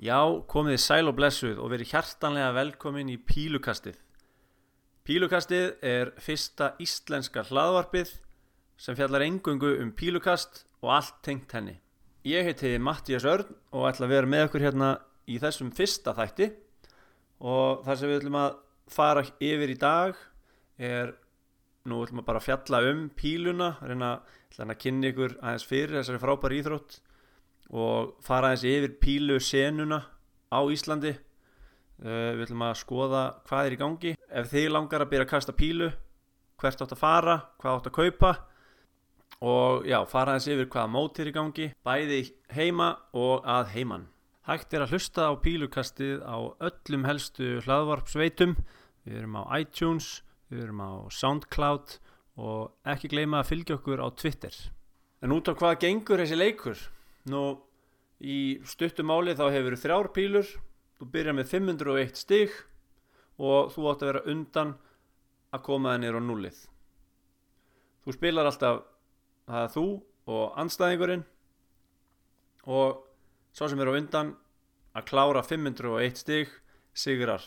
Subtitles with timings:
[0.00, 0.16] Já,
[0.48, 3.98] komið þið sæl og blessuð og verið hjartanlega velkomin í Pílukastið.
[5.04, 8.14] Pílukastið er fyrsta íslenska hlaðvarpið
[8.80, 11.74] sem fjallar engungu um pílukast og allt tengt henni.
[12.24, 14.90] Ég heiti Mattías Örn og ætla að vera með okkur hérna
[15.28, 16.48] í þessum fyrsta þætti
[17.44, 18.56] og það sem við ætlum að
[18.96, 20.24] fara yfir í dag
[20.80, 21.12] er,
[21.84, 24.14] nú ætlum við bara að fjalla um píluna, reyna
[24.56, 27.00] að kynna ykkur aðeins fyrir þessari frábæri íþrótt
[27.70, 30.02] og fara aðeins yfir pílu senuna
[30.50, 31.14] á Íslandi.
[32.00, 34.14] Uh, við ætlum að skoða hvað er í gangi.
[34.28, 35.90] Ef þið langar að byrja að kasta pílu
[36.60, 38.32] hvert átt að fara, hvað átt að kaupa
[39.40, 42.18] og já, fara aðeins yfir hvaða mót er í gangi bæði
[42.52, 44.08] heima og að heiman.
[44.48, 48.56] Hægt er að hlusta á pílukastið á öllum helstu hlaðvarpsveitum.
[49.06, 51.96] Við erum á iTunes, við erum á Soundcloud
[52.40, 54.54] og ekki gleyma að fylgja okkur á Twitter.
[55.20, 56.80] En út á hvað gengur þessi leikur?
[57.30, 57.60] Nú,
[58.20, 60.48] í stuttumáli þá hefur þrjár pílur,
[61.00, 62.54] þú byrjar með 501 stig
[63.40, 64.74] og þú átt að vera undan
[65.50, 66.58] að koma það nýra á nullið.
[68.04, 68.82] Þú spilar alltaf
[69.48, 69.86] það er þú
[70.30, 71.24] og anstæðingurinn
[72.70, 73.00] og
[73.56, 74.34] sá sem er á undan
[74.94, 76.52] að klára 501 stig
[76.92, 77.42] sigrar.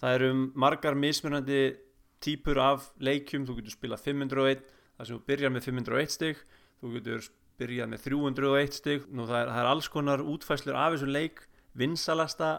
[0.00, 1.76] Það eru margar mismunandi
[2.24, 4.64] típur af leikjum, þú getur spilað 501,
[4.96, 6.40] þar sem þú byrjar með 501 stig,
[6.80, 7.28] þú getur
[7.60, 9.06] byrjað með 301 stig.
[9.12, 11.44] Nú, það, er, það er alls konar útfæslur af þessum leik.
[11.78, 12.50] Vinsalasta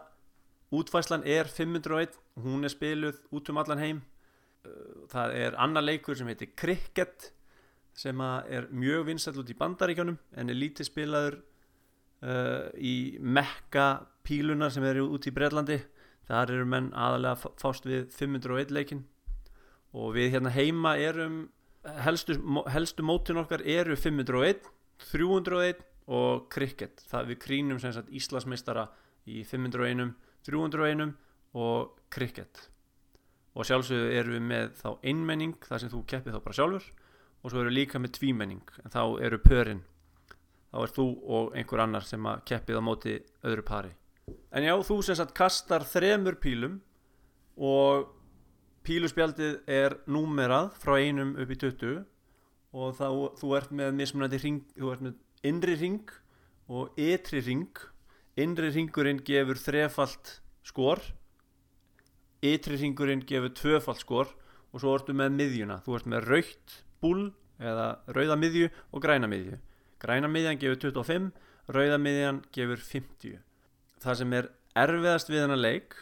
[0.72, 4.02] útfæslan er 501 hún er spiluð út um allan heim.
[5.12, 7.32] Það er annar leikur sem heitir Cricket
[7.98, 11.40] sem er mjög vinsall út í bandaríkjónum en er lítið spilaður
[12.24, 15.80] uh, í mekka pílunar sem eru út í Breitlandi
[16.30, 19.02] þar eru menn aðalega fást við 501 leikin
[19.92, 21.50] og við hérna heima erum
[22.06, 22.38] helstu,
[22.72, 24.70] helstu mótin okkar eru 501
[25.10, 27.04] 301 og cricket.
[27.10, 28.88] Það við krínum sem sagt Íslasmeistara
[29.30, 30.14] í 501,
[30.48, 31.14] 301
[31.58, 32.68] og cricket.
[33.52, 36.92] Og sjálfsögðu eru við með þá einmenning þar sem þú keppið þá bara sjálfur
[37.42, 38.64] og svo eru líka með tvímenning.
[38.86, 39.82] En þá eru pörinn
[40.72, 43.92] þá er þú og einhver annar sem að keppið á móti öðru pari.
[44.56, 46.80] En já, þú sem sagt kastar þremur pílum
[47.60, 48.08] og
[48.88, 52.06] píluspjaldið er númerað frá einum upp í 20
[52.72, 53.08] og þá,
[53.40, 56.14] þú ert með mismunandi ring, þú ert með innri ring
[56.72, 57.82] og ytri ring
[58.40, 61.02] innri ringurinn gefur þrefalt skor
[62.42, 64.32] ytri ringurinn gefur tvöfalt skor
[64.72, 65.82] og svo ertu með miðjuna.
[65.84, 69.60] Þú ert með raukt búl eða rauða miðju og græna miðju.
[70.02, 71.32] Græna miðjan gefur 25
[71.72, 73.42] rauða miðjan gefur 50
[74.02, 74.50] það sem er
[74.82, 75.96] erfiðast við hennar leik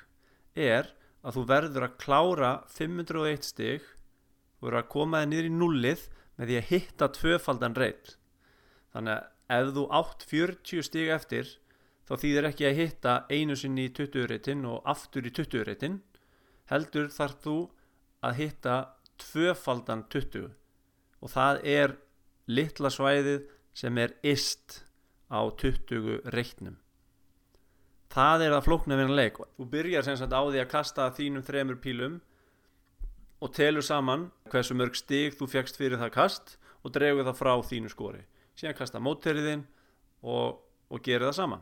[0.55, 0.91] er
[1.25, 6.05] að þú verður að klára 501 stig þú verður að koma þig niður í nullið
[6.39, 8.15] með því að hitta tvöfaldan reyt
[8.93, 11.51] þannig að ef þú átt 40 stíg eftir
[12.07, 15.99] þá þýðir ekki að hitta einu sinni í 20 reytin og aftur í 20 reytin
[16.71, 17.57] heldur þarf þú
[18.25, 18.75] að hitta
[19.21, 20.51] tvöfaldan 20
[21.19, 21.97] og það er
[22.49, 24.83] litla svæðið sem er ist
[25.29, 26.79] á 20 reitnum
[28.13, 29.39] það er að flókna við hann leik.
[29.57, 32.17] Þú byrjar sem sagt á því að kasta þínum þremur pílum
[33.39, 37.53] og telur saman hversu mörg stig þú fegst fyrir það kast og dregur það frá
[37.69, 38.23] þínu skori.
[38.59, 39.65] Síðan kasta mótteriðinn
[40.23, 40.59] og,
[40.91, 41.61] og gerir það sama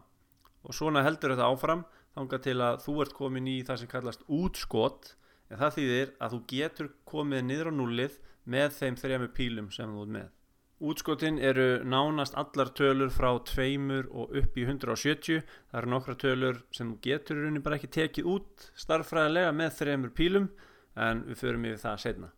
[0.67, 1.83] og svona heldur þetta áfram
[2.17, 5.13] þángar til að þú ert komin í það sem kallast útskott
[5.47, 8.17] en það þýðir að þú getur komið niður á nullið
[8.47, 10.33] með þeim þrejum pílum sem þú ert með.
[10.77, 16.59] Útskottin eru nánast allar tölur frá tveimur og upp í 170 það eru nokkra tölur
[16.75, 20.51] sem þú getur rauninni bara ekki tekið út starffræðilega með þrejumur pílum
[20.97, 22.33] en við förum yfir það setna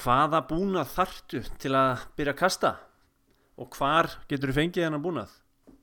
[0.00, 2.72] hvaða búnað þartu til að byrja að kasta?
[3.60, 5.32] Og hvar getur þú fengið hennar búnað?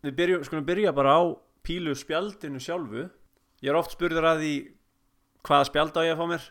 [0.05, 1.21] Við byrjum, skulum byrja bara á
[1.65, 3.07] pílu spjaldinu sjálfu.
[3.61, 4.53] Ég er oft spurður að því
[5.47, 6.47] hvaða spjald á ég að fá mér?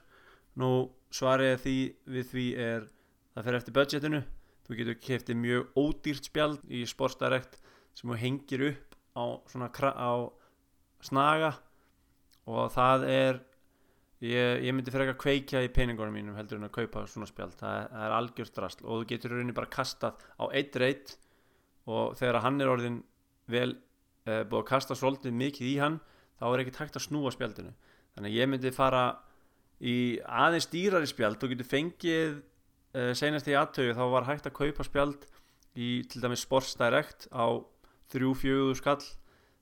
[0.57, 0.71] Nú
[1.15, 1.77] svarið því
[2.15, 2.89] við því er
[3.35, 4.23] það fer eftir budgetinu.
[4.67, 7.59] Þú getur keftið mjög ódýrt spjald í sportsdirekt
[7.97, 10.13] sem þú hengir upp á, svona, á
[11.03, 11.53] snaga.
[12.47, 13.43] Og það er
[14.25, 17.29] Ég, ég myndi fyrir ekki að kveikja í peningunum mínum heldur en að kaupa svona
[17.29, 17.53] spjald.
[17.61, 21.17] Það, það er algjörst drasl og þú getur rauninni bara kastað á eitt reyt
[21.85, 23.03] og þegar hann er orðin
[23.53, 25.99] vel uh, búið að kasta svolítið mikið í hann
[26.41, 27.75] þá er ekki takt að snúa spjaldinu.
[28.17, 29.03] Þannig að ég myndi fara
[29.85, 31.37] í aðeins dýrari spjald.
[31.45, 32.39] Og getur fengið
[32.97, 35.29] uh, senast í aðtögu þá var hægt að kaupa spjald
[35.77, 37.53] í til dæmis Sports Direct á
[38.17, 39.05] 3-4 skall.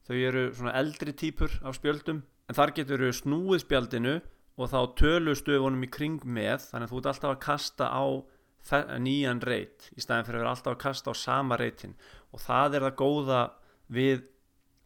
[0.06, 4.15] Þau eru svona eldri típur af spjöldum en þar getur snúið spjaldinu
[4.55, 8.05] og þá tölustöfunum í kring með þannig að þú ert alltaf að kasta á
[9.03, 11.97] nýjan reyt í staðin fyrir að vera alltaf að kasta á sama reytin
[12.33, 13.41] og það er það góða
[13.93, 14.23] við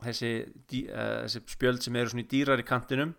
[0.03, 3.15] þessi, uh, þessi spjöld sem eru svona í dýrar í kantinum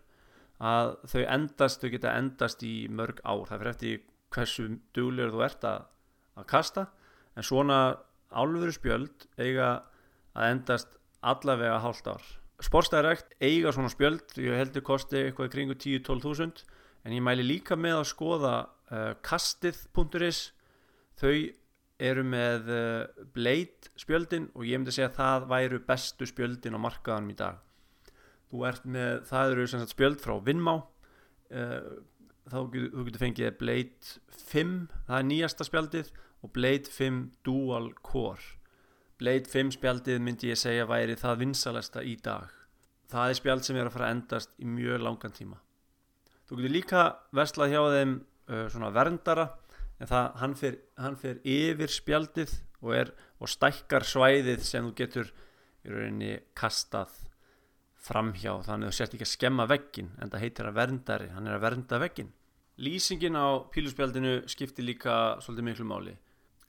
[0.60, 4.02] að þau endast, þau geta endast í mörg ár, það fyrir eftir
[4.34, 4.66] hversu
[4.96, 5.86] duglegur þú ert að,
[6.36, 6.86] að kasta.
[7.38, 7.78] En svona
[8.30, 9.70] álfuru spjöld eiga
[10.36, 12.28] að endast allavega hálft ár
[12.60, 16.62] Sportstæðarekt eiga svona spjöld ég heldur kosti eitthvað kringu 10-12 þúsund
[17.06, 18.54] en ég mæli líka með að skoða
[18.92, 20.42] uh, kastið.is
[21.20, 21.32] þau
[22.00, 26.80] eru með uh, Blade spjöldin og ég myndi segja að það væru bestu spjöldin á
[26.84, 27.58] markaðanum í dag.
[28.50, 31.90] Með, það eru sagt, spjöld frá Vinmá uh,
[32.50, 34.16] þá getur, þú getur fengið Blade
[34.52, 34.78] 5,
[35.08, 38.59] það er nýjasta spjaldið og Blade 5 Dual Core
[39.20, 42.48] Blade 5 spjaldið myndi ég segja væri það vinsalesta í dag.
[43.10, 45.58] Það er spjald sem er að fara að endast í mjög langan tíma.
[46.48, 47.02] Þú getur líka
[47.36, 49.46] verslað hjá þeim uh, svona verndara
[50.00, 54.96] en það, hann fer, hann fer yfir spjaldið og, er, og stækkar svæðið sem þú
[55.02, 55.32] getur
[55.84, 57.12] í rauninni kastað
[58.00, 61.58] framhjá þannig þú sért ekki að skemma veggin en það heitir að verndari, hann er
[61.58, 62.32] að vernda veggin
[62.80, 66.14] lýsingin á píluspjaldinu skiptir líka svolítið miklu máli.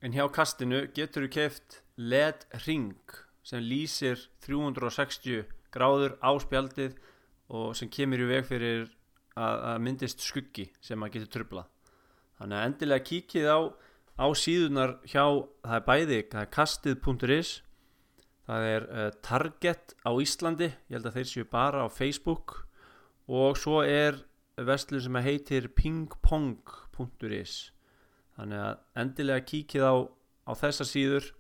[0.04, 2.94] En hjá kastinu getur þú keft LED ring
[3.44, 6.98] sem lýsir 360 gráður á spjaldið
[7.52, 8.88] og sem kemur í veg fyrir
[9.36, 11.66] að, myndist skuggi sem að getur tröfla
[12.40, 13.60] þannig að endilega kíkið á,
[14.20, 15.26] á síðunar hjá
[15.64, 17.54] það er bæði, það er kastið.is
[18.50, 22.58] það er uh, Target á Íslandi ég held að þeir séu bara á Facebook
[23.32, 24.24] og svo er
[24.60, 27.56] vestlun sem heitir pingpong.is
[28.36, 29.96] þannig að endilega kíkið á,
[30.50, 31.32] á þessa síður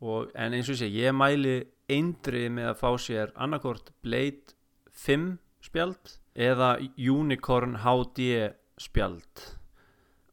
[0.00, 1.60] og, en eins og sé ég mæli
[1.90, 4.54] eindrið með að fá sér annarkort Blade
[4.92, 9.44] 5 spjald eða Unicorn HD spjald.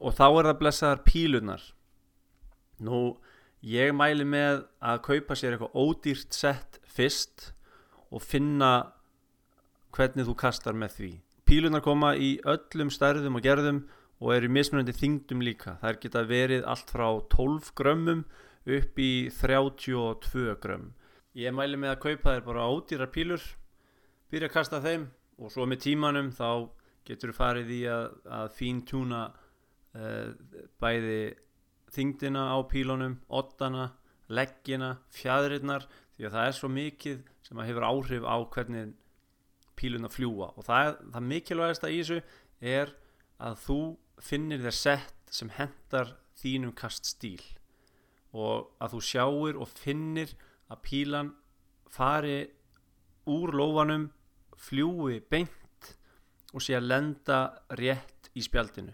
[0.04, 1.64] Og þá er það blessaðar pílunar
[2.86, 3.18] nú
[3.66, 7.52] ég mæli með að kaupa sér eitthvað ódýrt sett fyrst
[8.12, 8.92] og finna
[9.96, 11.12] hvernig þú kastar með því.
[11.46, 13.86] Pílunar koma í öllum stærðum og gerðum
[14.22, 15.78] og eru mismunandi þingdum líka.
[15.82, 18.26] Þær geta verið allt frá 12 grömmum
[18.66, 20.90] upp í 32 grömm
[21.38, 23.44] ég mæli með að kaupa þér bara ódýrar pílur
[24.32, 26.70] byrja að kasta þeim og svo með tímanum þá
[27.06, 28.06] getur þú farið í að,
[28.38, 30.32] að fín tjúna uh,
[30.82, 31.20] bæði
[31.96, 33.92] þingdina á pílunum, ottana
[34.28, 35.86] leggina, fjæðurinnar
[36.16, 38.96] því að það er svo mikið sem að hefur áhrif á hvernig
[39.78, 42.22] píluna fljúa og það, það mikilvægasta í þessu
[42.64, 42.96] er
[43.44, 43.80] að þú
[44.24, 47.44] finnir þér sett sem hendar þínum kaststíl
[48.36, 50.36] og að þú sjáir og finnir
[50.72, 51.32] að pílan
[51.92, 52.44] fari
[53.32, 54.10] úr lófanum
[54.60, 55.96] fljúi beint
[56.54, 57.40] og sé að lenda
[57.80, 58.94] rétt í spjaldinu.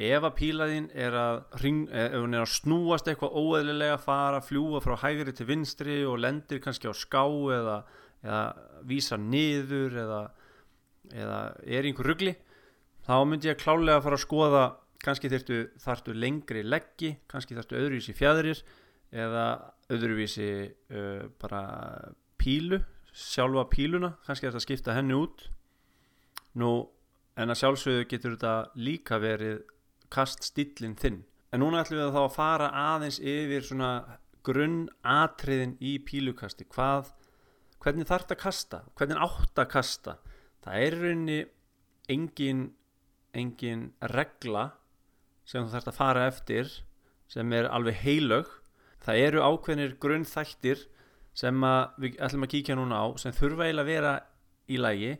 [0.00, 4.94] Ef að pílaðinn er að, ring, eh, er að snúast eitthvað óeðlilega fara, fljúa frá
[5.02, 7.82] hægri til vinstri og lendir kannski á ská eða,
[8.24, 8.44] eða
[8.88, 10.22] vísa niður eða,
[11.12, 12.36] eða er einhver ruggli
[13.04, 14.64] þá myndi ég klálega að fara að skoða
[15.00, 18.62] kannski þartu lengri leggi kannski þartu öðruvísi fjæðurir
[19.10, 19.44] eða
[19.90, 20.50] öðruvísi
[20.92, 21.62] uh, bara
[22.40, 22.80] pílu
[23.16, 25.44] sjálfa píluna, kannski þarf þetta að skipta henni út.
[26.60, 26.70] Nú
[27.38, 29.60] en að sjálfsögðu getur þetta líka verið
[30.12, 31.22] kaststílinn þinn.
[31.50, 33.92] En núna ætlum við að þá að fara aðeins yfir svona
[34.46, 36.66] grunnatriðin í pílukasti.
[36.70, 37.10] Hvað,
[37.82, 38.82] hvernig þarf þetta að kasta?
[38.98, 40.18] Hvernig átt að kasta?
[40.64, 41.40] Það er rauninni
[42.10, 42.68] engin
[43.30, 44.64] engin regla
[45.50, 46.70] sem þú þarfst að fara eftir
[47.30, 48.50] sem er alveg heilög.
[49.02, 50.84] Það eru ákveðnir grunnþættir
[51.34, 51.64] sem
[52.02, 54.14] við ætlum að kíkja núna á sem þurfa eiginlega að vera
[54.70, 55.12] í lægi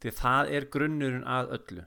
[0.00, 1.86] því það er grunnurinn að öllu.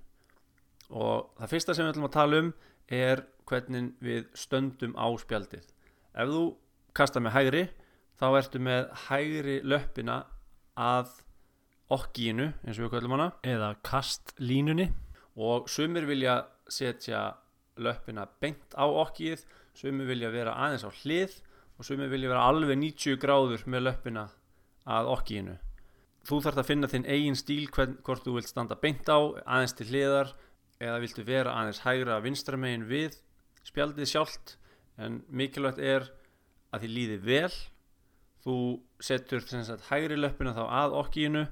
[0.94, 2.52] Og það fyrsta sem við ætlum að tala um
[2.94, 5.66] er hvernig við stöndum á spjaldið.
[6.14, 6.44] Ef þú
[6.98, 7.64] kasta með hægri
[8.22, 10.24] þá ertu með hægri löppina
[10.80, 11.12] að
[11.94, 14.92] okkínu eins og við kallum hana eða kastlínunni.
[15.36, 17.34] og sumir vilja setja
[17.78, 19.46] löppina beint á okkið.
[19.74, 21.40] Sumir vilja vera aðeins á hlið
[21.80, 24.28] og sumir vilja vera alveg 90 gráður með löppina
[24.84, 25.60] að okkínu
[26.28, 29.76] þú þarfst að finna þinn eigin stíl hvern, hvort þú vilt standa beint á aðeins
[29.76, 30.32] til hliðar
[30.84, 33.18] eða viltu vera aðeins hægra vinstramegin við
[33.68, 34.56] spjaldið sjálft.
[35.00, 36.08] En mikilvægt er
[36.74, 37.54] að þið líði vel.
[38.44, 38.58] Þú
[39.04, 41.46] setur sagt, hægri löppina þá að okkínu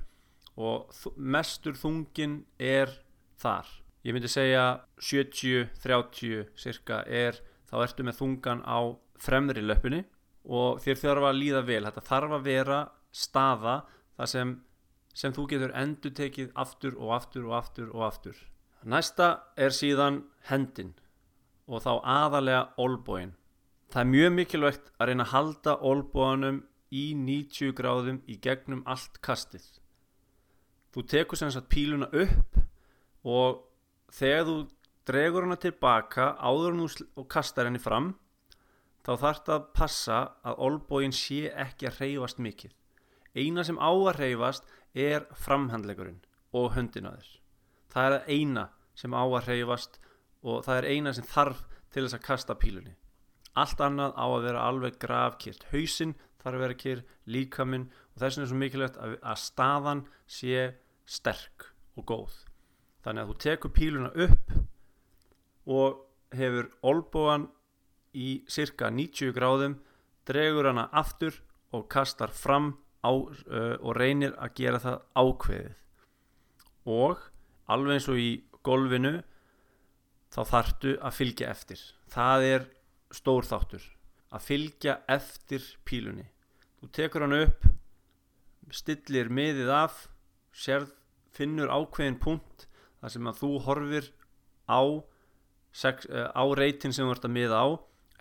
[0.62, 2.92] og mestur þungin er
[3.40, 3.70] þar
[4.06, 4.66] ég myndi segja
[5.02, 7.40] 70-30 cirka er
[7.70, 8.80] þá ertu með þungan á
[9.22, 10.04] fremri löpunni
[10.46, 11.84] og þér þarf að líða vel.
[11.86, 12.80] Þetta þarf að vera
[13.12, 13.76] staða
[14.18, 14.56] þar sem,
[15.14, 18.42] sem þú getur endur tekið aftur og aftur og aftur og aftur.
[18.82, 20.96] Næsta er síðan hendin
[21.70, 23.36] og þá aðalega olbóin
[23.92, 29.20] það er mjög mikilvægt að reyna að halda olbóanum í 90 gráðum í gegnum allt
[29.24, 29.64] kastið.
[30.92, 32.60] Þú tekur sem sagt píluna upp
[33.28, 33.62] og
[34.12, 34.58] þegar þú
[35.10, 38.14] dregur hana tilbaka áður en þú og kastar henni fram
[39.02, 42.74] þá þarf það að passa að olbóin sé ekki að reyfast mikið.
[43.34, 46.20] Eina sem á að reyfast er framhandlegurinn
[46.52, 47.42] og höndinaður
[47.92, 48.66] það er eina
[48.98, 50.00] sem á að reyfast
[50.42, 52.94] og það er eina sem þarf til þess að kasta pílunni.
[53.60, 58.38] Allt annað á að vera alveg gravkýrt hausinn þarf að vera kýr líkaminn og þess
[58.38, 60.06] vegna er svo mikilvægt að staðan
[60.40, 60.70] sé
[61.06, 61.68] sterk
[62.00, 62.40] og góð
[63.06, 64.54] þannig að þú tekur píluna upp
[65.72, 66.02] og
[66.36, 67.48] hefur olbúan
[68.18, 69.78] í cirka 90 gráðum
[70.28, 71.36] dregur hana aftur
[71.72, 75.76] og kastar fram á, uh, og reynir að gera það ákveðið.
[76.92, 77.24] Og
[77.72, 78.32] alveg eins og í
[78.66, 79.14] golfinu
[80.32, 81.82] þá þartu að fylgja eftir.
[82.12, 82.68] Það er
[83.12, 83.88] stór þáttur
[84.32, 86.28] að fylgja eftir pílunni.
[86.80, 87.68] Þú tekur hann upp
[88.72, 90.06] stillir miðið af
[90.56, 90.94] sérð,
[91.32, 92.68] finnur ákveðin punkt
[93.02, 94.10] þar sem að þú horfir
[94.70, 94.82] á,
[95.74, 97.68] sex, á reytin sem þú ert að miða á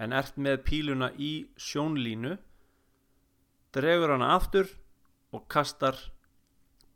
[0.01, 2.37] en ert með píluna í sjónlínu
[3.75, 4.71] dregur hana aftur
[5.37, 5.99] og kastar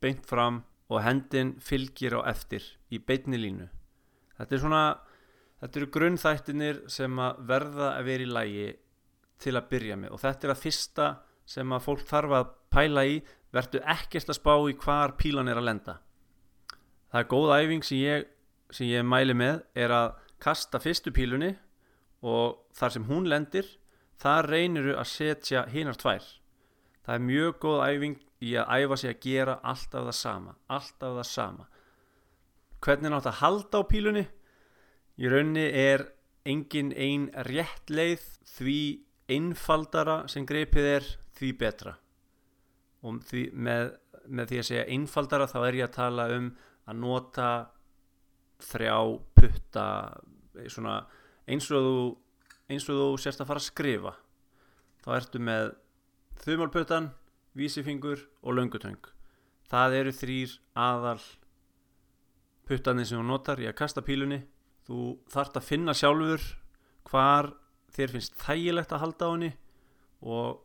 [0.03, 3.69] beint fram og hendin fylgir á eftir í beitni línu.
[4.39, 4.85] Þetta er svona
[5.61, 8.67] þetta eru grunnþættinir sem að verða að vera í lægi
[9.45, 10.17] til að byrja með.
[10.17, 11.09] Og þetta er að fyrsta
[11.55, 13.17] sem að fólk þarf að pæla í.
[13.55, 15.99] Verðu ekkert að spá í hvar pílan er að lenda
[17.15, 18.25] það er góð æfing sem ég,
[18.75, 21.53] sem ég mæli með er að kasta fyrstu pílunni
[22.27, 23.69] og þar sem hún lendir
[24.19, 26.27] þar reyniru að setja hinar tvær.
[27.07, 31.15] Það er mjög góð æfing í að æfa sig að gera alltaf það sama alltaf
[31.21, 31.69] það sama.
[32.83, 34.27] Hvernig nátt að halda á pílunni?
[35.23, 36.09] Í raunni er
[36.45, 38.81] engin ein rétt leið því
[39.31, 41.95] einfaldara sem greipið er því betra.
[43.07, 43.95] Og því, með,
[44.27, 46.55] með því að segja einfaldara þá er ég að tala um
[46.85, 47.49] að nota
[48.65, 48.99] þrjá
[49.35, 49.87] putta
[50.71, 51.01] svona,
[51.51, 51.97] eins og þú
[52.73, 54.15] eins og þú sérst að fara að skrifa
[55.05, 55.75] þá ertu með
[56.45, 57.11] þumalputtan,
[57.57, 59.11] vísifingur og löngutöng
[59.71, 61.21] það eru þrýr aðal
[62.69, 64.43] puttanir sem þú notar í að kasta pílunni.
[64.85, 66.45] Þú þart að finna sjálfur
[67.09, 67.51] hvar
[67.95, 69.51] þér finnst þægilegt að halda á henni
[70.25, 70.63] og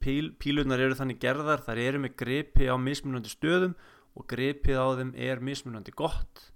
[0.00, 3.74] píl, pílunar eru þannig gerðar þar eru með gripi á mismunandi stöðum
[4.18, 6.46] og gripið á þeim er mismunandi gott.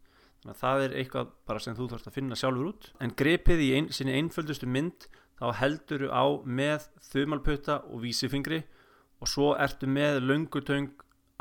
[0.42, 2.88] Þannig að það er eitthvað bara sem þú þarfst að finna sjálfur út.
[3.00, 5.08] En gripið í ein, sinni einföldustu mynd
[5.38, 8.62] þá heldur þú á með þumalputta og vísifingri
[9.23, 10.92] og svo ertu með löngutöng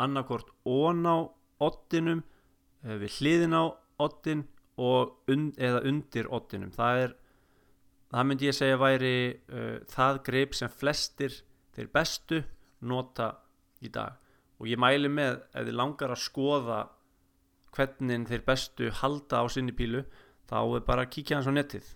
[0.02, 1.30] annarkort ón á
[1.64, 2.24] ottinum
[2.84, 3.64] eh, við hliðin á
[4.02, 4.48] ottin
[4.82, 7.16] og und, eða undir ottinum það er
[8.14, 9.16] það myndi ég segja væri
[9.54, 11.36] uh, það greip sem flestir
[11.74, 12.42] þeir bestu
[12.90, 13.30] nota
[13.86, 14.18] í dag
[14.64, 16.78] og ég mæli með ef þið langar að skoða
[17.76, 20.06] hvernig þeir bestu halda á sinni pílu
[20.48, 21.90] þá er bara að kíkja hans á netið.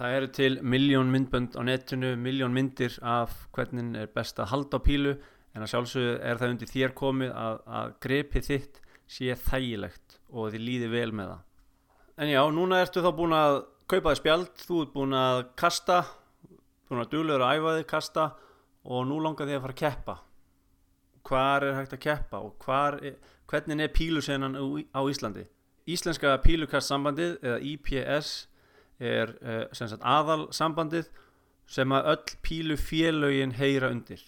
[0.00, 4.80] Það eru til miljón myndbönd á netinu miljón myndir af hvernig er best að halda
[4.80, 5.12] á pílu
[5.52, 8.80] en að sjálfsögðu er það undir þér komið að, að grepið þitt
[9.10, 11.44] sé þægilegt og þið líði vel með það.
[12.20, 13.58] En já, núna ertu þá búin að
[13.90, 16.00] kaupa þið spjald, þú ert búin að kasta
[16.88, 18.26] búin að duglegur að æfa þið kasta
[18.88, 20.16] og nú langar þið að fara að keppa
[21.26, 22.68] hvar er hægt að keppa og
[23.02, 23.16] er,
[23.50, 25.46] hvernig er pílusenan á Íslandi?
[25.90, 28.48] Íslenska pílukastsambandið eða IPS
[29.00, 31.08] er uh, sagt, aðal sambandið
[31.70, 34.22] sem að öll pílufélögin heyra undir.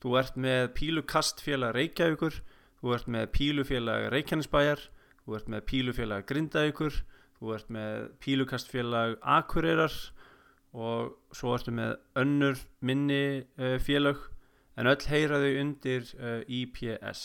[0.00, 2.42] Þú ert með pílukastfélag Reykjavíkur
[2.84, 4.82] þú ert með pílufélag Reykjanesbæjar
[5.24, 6.98] þú ert með pílufélag Grindavíkur
[7.38, 9.94] þú ert með pílukastfélag Akureyrar
[10.74, 13.24] og svo ertu með önnur minni
[13.56, 14.20] uh, félag
[14.76, 17.24] en öll heyra þau undir uh, IPS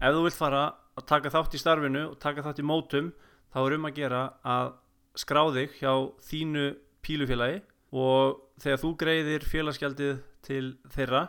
[0.00, 0.64] ef þú vilt fara
[0.96, 3.12] að taka þátt í starfinu og taka þátt í mótum
[3.52, 4.74] þá er um að gera að
[5.16, 5.92] skrá þig hjá
[6.28, 6.66] þínu
[7.06, 7.62] pílufélagi
[7.96, 11.22] og þegar þú greiðir félagsgjaldið til þeirra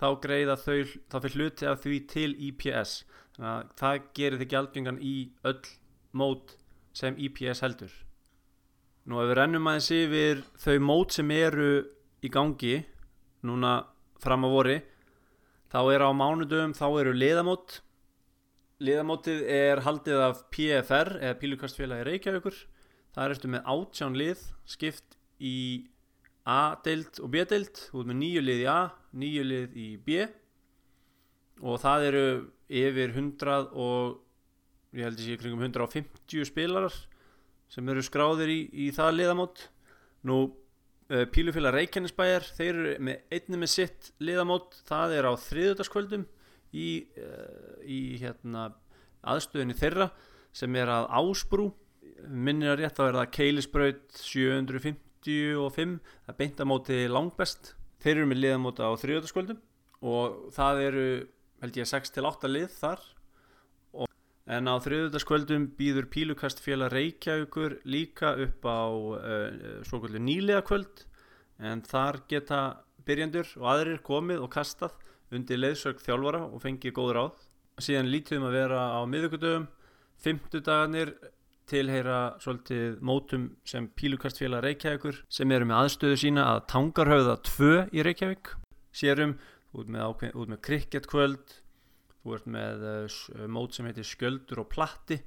[0.00, 2.94] þá greiða þau, þá fyrir hluti af því til IPS
[3.36, 5.16] þannig að það gerir þig gjaldgengan í
[5.48, 5.60] öll
[6.16, 6.56] mót
[6.96, 7.92] sem IPS heldur.
[9.08, 11.70] Nú ef við rennum aðeins yfir þau mót sem eru
[12.20, 12.80] í gangi
[13.46, 13.78] núna
[14.20, 14.76] fram á vori
[15.70, 17.78] þá er á mánudöfum þá eru liðamót.
[18.80, 22.56] Liðamótið er haldið af PFR eða Pílukastfélagi Reykjavíkur.
[23.14, 25.56] Það ertu með átján lið skipt í
[26.48, 28.80] A-deild og B-deild þú ert með nýju lið í A,
[29.12, 30.24] nýju lið í B.
[31.60, 32.24] Og það eru
[32.70, 36.94] yfir 100 og ég held að sé kringum 150 spilarar
[37.70, 39.66] sem eru skráðir í, í það liðamót.
[40.26, 40.40] Nú
[41.34, 44.76] Pílufélag Reykjanesbæjar þeir eru með einni með sitt liðamót.
[44.86, 46.26] Það er á þriðutaskvöldum
[46.76, 46.88] í,
[47.18, 48.68] uh, í hérna,
[49.26, 50.10] aðstöðinni þeirra
[50.54, 51.70] sem er að Ásbrú.
[52.30, 57.74] Minnir að rétt er það Keilisbraut 755 það er beint að móti langbest.
[58.00, 59.60] Þeir eru með liðamóta á þriðutaskvöldum
[60.10, 61.06] og það eru
[61.60, 63.02] held ég 6-8 lið þar
[64.50, 71.04] en á þriðutaskvöldum býður Pílukast félag Reykjavíkur líka upp á uh, svo kvöldu nýliðakvöld
[71.62, 72.60] en þar geta
[73.06, 74.96] byrjandur og aðrir komið og kastað
[75.30, 77.44] undir leiðsög þjálfara og fengið góð ráð.
[77.80, 79.68] Síðan lítum að vera á miðugudöfum
[80.20, 81.14] fymtudagarnir
[81.70, 88.04] tilheyra svolítið mótum sem Pílukastfélag Reykjavíkur sem eru með aðstöðu sína að Tangarhauða 2 í
[88.04, 88.54] Reykjavík.
[88.90, 89.36] Sérum
[89.78, 91.60] út með, með krikketkvöld
[92.22, 95.20] þú ert með uh, mót sem heitir sköldur og platti.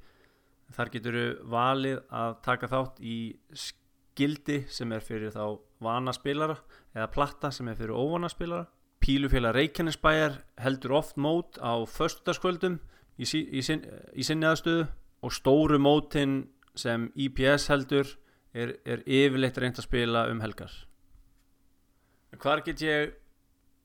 [0.74, 3.18] Þar getur þú valið að taka þátt í
[3.52, 6.56] skildi sem er fyrir þá vanaspilara
[6.94, 8.68] eða platta sem er fyrir óvanaspilara
[9.04, 12.78] Pílufélag Reykjanesbæjar heldur oft mót á förstudagskvöldum
[13.20, 14.86] í, í, í sinni aðstöðu
[15.20, 16.38] og stóru mótin
[16.72, 18.08] sem IPS heldur
[18.56, 20.72] er, er yfirleitt reynd að spila um helgar.
[22.40, 23.12] Hvar get ég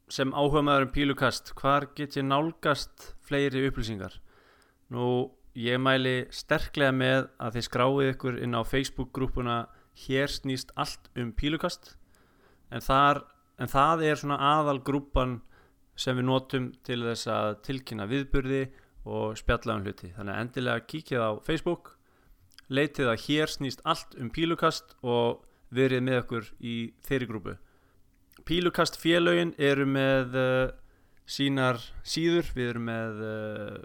[0.10, 4.16] sem áhuga maður um pílukast hvar get ég nálgast fleiri upplýsingar?
[4.90, 9.60] Nú ég mæli sterklega með að þið skráið ykkur inn á Facebook grúpuna
[10.08, 11.94] hér snýst allt um pílukast.
[12.74, 13.24] En, þar,
[13.62, 15.40] en það er svona aðal grúpan
[16.00, 18.66] sem við notum til þess að tilkynna viðburði
[19.10, 20.14] og spjalla um hluti.
[20.16, 21.96] Þannig að endilega kíkja á Facebook
[22.70, 27.58] leitið að hér snýst allt um pílukast og verið með okkur í þeirri grúpu
[28.50, 30.72] Pílukast félögin eru með uh,
[31.30, 33.76] sínar síður við erum með uh,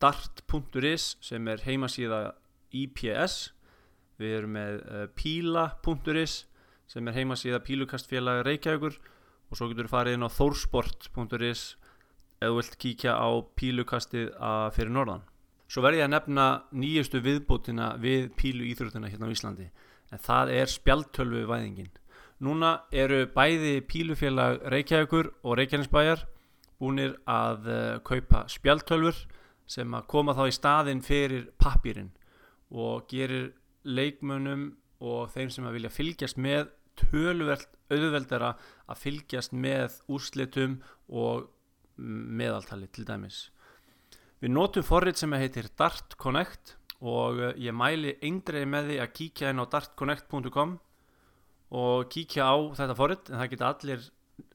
[0.00, 2.22] dart.is sem er heimasíða
[2.72, 3.36] IPS
[4.16, 6.38] við erum með uh, píla.is
[6.88, 11.68] sem er heimasíða Pílukastfélagi Reykjavíkur og svo getur við farið inn á þórsport.is
[12.40, 13.28] þú vilt kíkja á
[13.60, 14.32] pílukastið
[14.72, 15.26] fyrir norðan.
[15.68, 19.68] Svo verði ég að nefna nýjustu viðbótina við pílu íþróttina hérna á Íslandi
[20.12, 21.92] en það er spjaltölvu væðingin.
[22.42, 26.24] Núna eru bæði pílufélag Reykjavíkur og Reykjanesbæjar
[26.82, 29.20] búinir að uh, kaupa spjaltölfur
[29.70, 32.10] sem að koma þá í staðin fyrir pappirinn
[32.74, 33.52] og gerir
[33.86, 38.52] leikmönum og þeim sem að vilja fylgjast með töluvert auðveldara
[38.90, 40.78] að fylgjast með úrslitum
[41.08, 41.48] og
[41.96, 43.50] meðaltali til dæmis.
[44.42, 49.12] Við notum forrið sem heitir Dart Connect og eh, ég mæli eindreiði með því að
[49.18, 50.80] kíkja inn á dartconnect.com
[51.72, 54.00] og kíkja á þetta forrið en það geta allir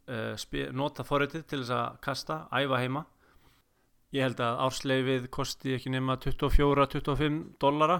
[0.07, 0.33] uh,
[0.77, 3.03] nota forriðið til þess að kasta, æfa heima.
[4.15, 7.97] Ég held að ársleifið kosti ekki nema 24-25 dollara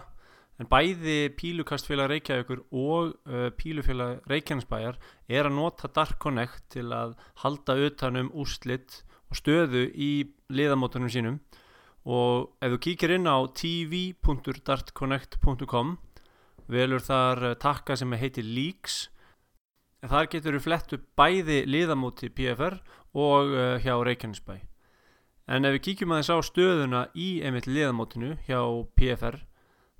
[0.57, 4.95] en bæði pílukastfélag Reykjavíkur og uh, pílufélag Reykjanesbæjar
[5.27, 7.09] er að nota Dark Connect til að
[7.43, 8.91] halda utanum úrslitt
[9.27, 11.37] og stöðu í liðamótunum sínum.
[12.07, 15.87] Og ef þú kíkir inn á tv.dartconnect.com
[16.71, 19.07] velur þar eh, takka sem heitir Leaks.
[20.03, 22.77] En þar getur þú flett upp bæði liðamóti PFR
[23.17, 24.59] og uh, hjá Reykjanesbæ.
[25.49, 28.61] En ef við kíkjum aðeins á stöðuna í einmitt liðamótinu hjá
[28.93, 29.39] PFR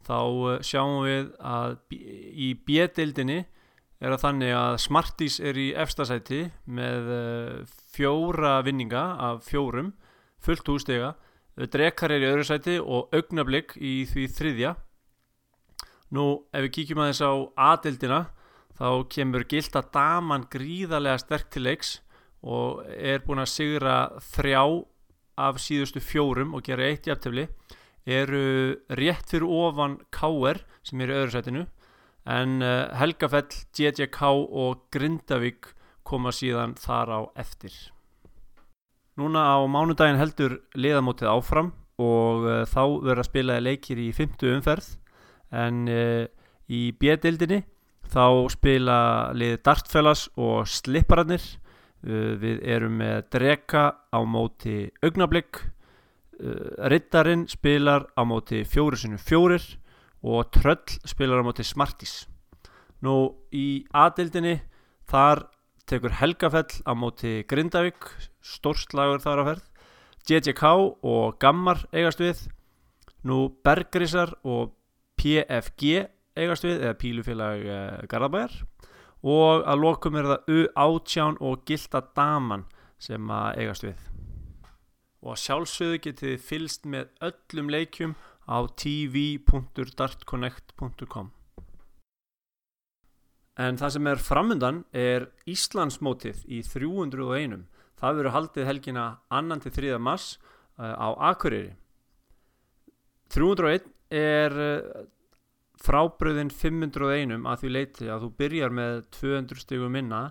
[0.06, 3.40] þá uh, sjáum við að í B-deildinni
[3.98, 7.08] er að þannig að Smarties er í efstasæti með
[7.90, 9.96] fjóra vinninga af fjórum
[10.46, 11.16] fullt hústega
[11.58, 14.76] Drekar er í öðru sæti og augnablík í því þriðja
[16.16, 17.32] nú ef við kíkjum aðeins á
[17.72, 18.20] aðildina
[18.78, 21.98] þá kemur Gilda Daman gríðarlega sterk til leiks
[22.46, 23.98] og er búin að sigra
[24.34, 24.62] þrjá
[25.48, 27.48] af síðustu fjórum og gera eitt í aftefli
[28.08, 30.62] eru rétt fyrir ofan K.R.
[30.86, 31.66] sem er í öðru sætinu
[32.28, 35.72] en uh, Helgafell, JJK og Grindavík
[36.08, 37.74] koma síðan þar á eftir.
[39.20, 44.52] Núna á mánudagin heldur liðamótið áfram og uh, þá verður að spila leikir í fymtu
[44.56, 44.96] umferð
[45.52, 46.26] en uh,
[46.68, 47.64] í bjedildinni
[48.08, 49.00] þá spila
[49.36, 51.44] liði Dartfellas og Slippararnir.
[52.08, 53.84] Við erum með Dreka
[54.14, 55.58] á móti Augnablík,
[56.94, 59.66] Rittarinn spilar á móti Fjórisinu Fjórir
[60.22, 62.28] og Tröll spilar á móti Smarties.
[63.02, 64.60] Nú í aðildinni
[65.10, 65.48] þar
[65.90, 68.08] tekur Helgafell á móti Grindavík
[68.46, 69.66] stórslagur þar á ferð.
[70.28, 70.64] JJK
[71.02, 72.46] og Gammar eigast við.
[73.26, 74.77] Nú Bergrisar og
[75.18, 75.82] PFG
[76.38, 78.54] eigast við eða Pílufélag eh, Garðabæjar
[79.28, 82.64] og að lokum er það U18 og Gilda Daman
[83.02, 84.00] sem að eigast við
[85.24, 88.14] og að sjálfsögðu getið fylst með öllum leikjum
[88.48, 91.28] á tv.dartconnect.com
[93.58, 97.66] En það sem er framundan er Íslandsmótið í 301.
[97.98, 99.98] Það verður haldið helgina 2-3.
[99.98, 100.38] mars
[100.78, 101.74] uh, á Akureyri.
[103.34, 105.06] 301 er uh,
[105.84, 110.22] frábröðin 501 að því leiti að þú byrjar með 200 stigum minna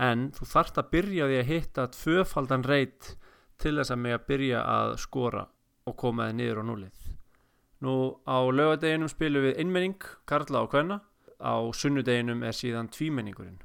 [0.00, 3.14] en þú þarft að byrja því að hitta tvöfaldan reyt
[3.60, 5.44] til þess að mig að byrja að skora
[5.88, 7.02] og koma þið niður á núlið.
[7.84, 7.94] Nú
[8.28, 11.00] á lögadeginum spilum við innmenning, Karla og Kvenna
[11.40, 13.60] á sunnudeginum er síðan tvímenningurinn.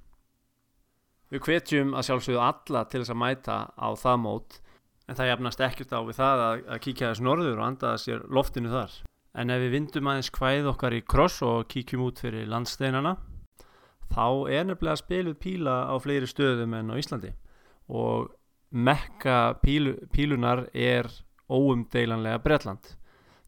[1.32, 4.60] Við hvetjum að sjálfsögðu alla til þess að mæta á það mót
[5.06, 8.24] en það jafnast ekkert á við það að, að kíkja þess norður og andaða sér
[8.32, 8.96] loftinu þar.
[9.36, 13.18] En ef við vindum aðeins hvæð okkar í kross og kíkjum út fyrir landsteinana
[14.14, 17.34] þá er nefnilega spiluð píla á fleiri stöðum en á Íslandi.
[17.92, 18.30] Og
[18.72, 21.10] mekka pílu, pílunar er
[21.52, 22.96] óumdeilanlega Bretland.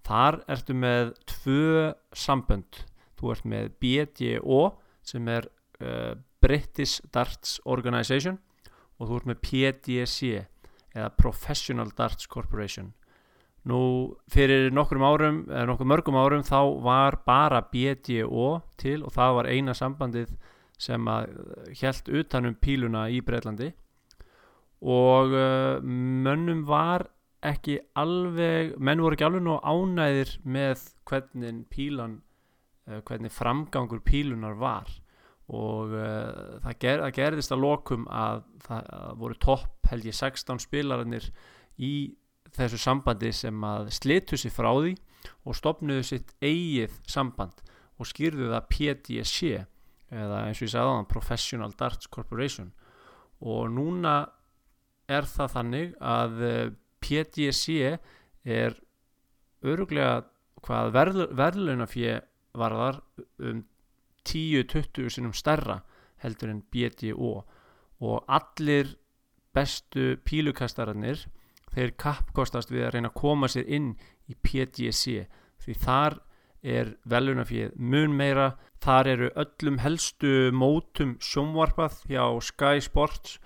[0.07, 2.83] Þar ertu með tvö sambönd.
[3.17, 4.61] Þú ert með BDO
[5.07, 5.47] sem er
[5.81, 8.37] uh, British Darts Organization
[8.97, 10.29] og þú ert með PDC
[10.97, 12.93] eða Professional Darts Corporation
[13.67, 13.79] nú
[14.31, 18.47] fyrir nokkrum árum eða nokkur mörgum árum þá var bara BDO
[18.79, 20.31] til og það var eina sambandið
[20.77, 21.33] sem að
[21.81, 23.71] helt utanum píluna í Breitlandi
[24.85, 27.07] og uh, mönnum var
[27.45, 32.19] ekki alveg menn voru ekki alveg nú ánæðir með hvernig pílan
[32.87, 34.89] uh, hvernig framgangur pílunar var.
[35.47, 40.17] Og uh, það, ger, það gerðist að lokum að það að voru topp held ég
[40.17, 41.29] 16 spilarannir
[41.79, 41.93] í
[42.55, 44.95] þessu sambandi sem að slitu sér frá því
[45.47, 47.63] og stopnuðu sitt eigið samband
[47.97, 49.53] og skýrðu það PDSC
[50.13, 52.71] eða eins og ég sagði á þann Professional Darts Corporation.
[53.43, 54.15] Og núna
[55.11, 56.69] er það þannig að eh,
[57.03, 57.97] PDSC
[58.47, 58.77] er
[59.67, 60.23] öruglega
[60.65, 60.93] hvað
[61.37, 62.17] verðlunafjö
[62.57, 63.01] varðar
[63.43, 63.63] um
[64.27, 65.81] 10-20 sinum stærra
[66.23, 67.33] heldur en BDO
[68.03, 68.95] og allir
[69.55, 71.23] bestu pílukastararnir
[71.77, 73.91] þeir kappkostast við að reyna að koma sér inn
[74.25, 75.27] í PDC
[75.61, 76.17] því þar
[76.65, 83.37] er velunafíð mun meira, þar eru öllum helstu mótum sjónvarpað hjá Sky Sports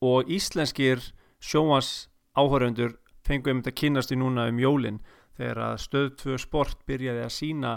[0.00, 1.04] og íslenskir
[1.44, 2.96] sjónvars áhöröndur
[3.26, 5.02] fengum um þetta kynast í núna um jólinn
[5.36, 7.74] þegar að stöð 2 sport byrjaði að sína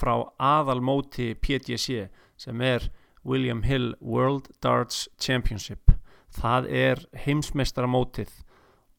[0.00, 2.08] frá aðalmóti PDC
[2.40, 2.88] sem er
[3.24, 5.92] William Hill World Darts Championship.
[6.32, 8.32] Það er heimsmeistara mótið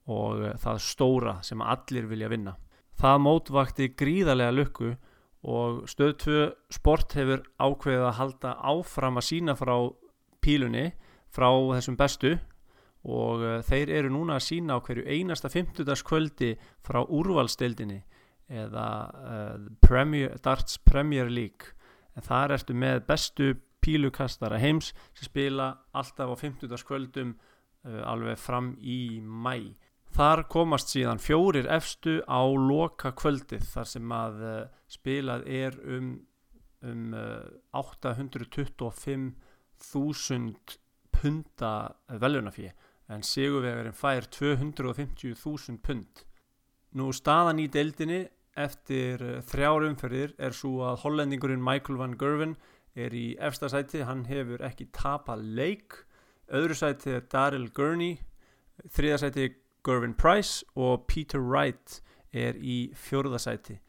[0.10, 2.56] og eh, það stóra sem allir vilja vinna
[3.02, 4.94] það mót vakti gríðarlega lukku
[5.42, 6.42] og stöð 2
[6.74, 9.76] sport hefur ákveðið að halda áfram að sína frá
[10.42, 10.92] pílunni
[11.34, 12.36] frá þessum bestu
[13.02, 15.90] og uh, þeir eru núna að sína á hverju einasta 50.
[16.06, 16.52] kvöldi
[16.86, 18.04] frá úrvalstildinni
[18.52, 21.74] eða uh, Premier, Darts Premier League
[22.14, 26.70] en þar ertu með bestu pílukastara heims sem spila alltaf á 50.
[26.86, 29.74] kvöldum uh, alveg fram í mæ
[30.16, 36.26] þar komast síðan fjórir efstu á loka kvöldið þar sem að uh, spilað er um,
[36.84, 37.16] um
[37.78, 40.56] 825.000
[41.22, 41.74] punta
[42.22, 42.72] velunafíð
[43.12, 46.22] en Sigurvegarinn fær 250.000 pund.
[46.96, 48.22] Nú staðan í deildinni
[48.60, 52.56] eftir eh, þrjár umferðir er svo að hollendingurinn Michael van Gerwen
[52.96, 56.02] er í efsta sæti, hann hefur ekki tapað leik.
[56.52, 58.18] Öðru sæti er Daryl Gurney
[58.92, 59.54] þriða sæti er
[59.86, 62.00] Gervin Price og Peter Wright
[62.32, 63.80] er í fjörða sæti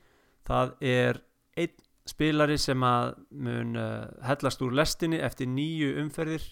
[0.49, 1.23] það er
[1.59, 1.79] einn
[2.09, 6.49] spilari sem að mun uh, hellast úr lestinni eftir nýju umferðir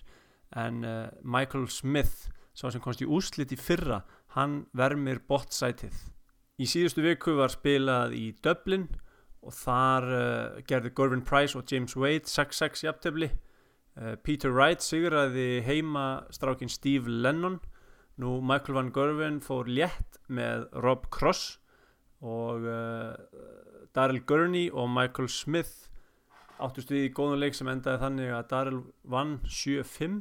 [0.61, 4.05] en uh, Michael Smith sá sem komst í úslit í fyrra
[4.37, 5.99] hann vermir bottsætið
[6.61, 8.85] Í síðustu viku var spilað í Dublin
[9.41, 13.31] og þar uh, gerði Gorvin Price og James Wade 6-6 jafntefni.
[13.97, 17.57] Uh, Peter Wright sigraði heima strákin Steve Lennon.
[18.21, 21.57] Nú Michael Van Gerwen fór létt með Rob Cross
[22.21, 23.15] og uh,
[23.97, 25.89] Daryl Gurney og Michael Smith
[26.61, 30.21] áttust við í góðan leik sem endaði þannig að Daryl vann 7-5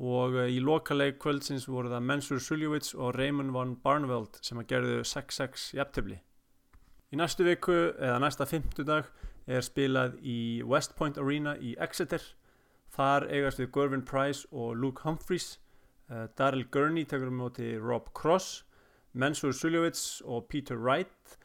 [0.00, 4.68] og eh, í lokaleg kvöldsins voru það Mensur Suljovits og Raymond von Barneveld sem að
[4.72, 6.20] gerðu 6-6 jafntefni.
[7.10, 9.10] Í næstu viku eða næsta fymtudag
[9.50, 12.22] er spilað í West Point Arena í Exeter.
[12.94, 15.58] Þar eigast við Gervin Price og Luke Humphreys.
[16.10, 18.64] Uh, Daryl Gurney tekur um móti Rob Cross,
[19.14, 21.36] Mensur Suljovits og Peter Wright.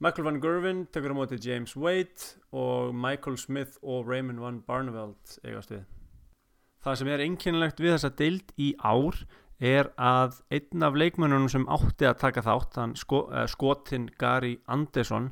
[0.00, 5.38] Michael Van Gerwen tekur um móti James Wade og Michael Smith og Raymond von Barneveld
[5.44, 5.84] eigast við.
[6.82, 9.20] Það sem er einkynlegt við þessa deild í ár
[9.60, 15.30] er að einn af leikmönunum sem átti að taka þátt, sko, uh, skotin Gary Anderson,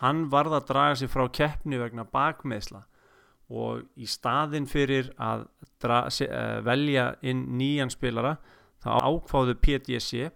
[0.00, 2.86] hann varða að draga sig frá keppni vegna bakmeðsla
[3.50, 5.46] og í staðin fyrir að
[5.82, 8.36] dra, se, uh, velja inn nýjan spilara
[8.82, 10.30] þá ákváðu PDC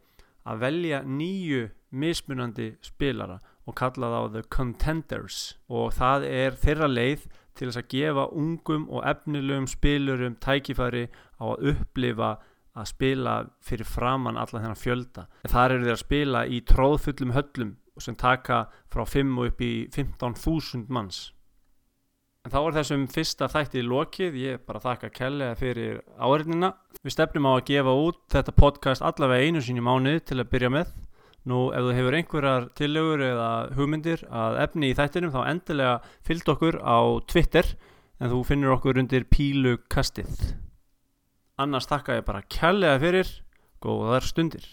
[0.51, 7.27] að velja nýju mismunandi spilara og kalla þá The Contenders og það er þeirra leið
[7.59, 12.31] til þess að gefa ungum og efnilegum spilurum tækifæri á að upplifa
[12.79, 13.35] að spila
[13.67, 15.27] fyrir framann alla þennan fjölda.
[15.51, 19.73] Þar eru þeir að spila í tróðfullum höllum sem taka frá 5 og upp í
[19.93, 21.31] 15.000 manns.
[22.47, 26.73] En þá er þessum fyrsta þætti lokið, ég bara þakka kellega fyrir áriðnina.
[27.05, 30.51] Við stefnum á að gefa út þetta podcast allavega einu sín í mánuði til að
[30.55, 30.97] byrja með.
[31.51, 35.95] Nú ef þú hefur einhverjar tillögur eða hugmyndir að efni í þættinum þá endilega
[36.29, 37.77] fylg okkur á Twitter
[38.21, 40.53] en þú finnur okkur undir pílukastið
[41.61, 43.31] annars takka ég bara kærlega fyrir
[43.85, 44.65] góðar stundir